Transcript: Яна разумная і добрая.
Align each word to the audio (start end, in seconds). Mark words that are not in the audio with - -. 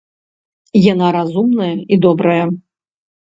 Яна 0.91 1.07
разумная 1.17 1.69
і 1.73 1.95
добрая. 2.05 2.43